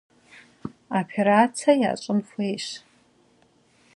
[0.91, 2.65] Vopêratse vuş'ın xuêyş.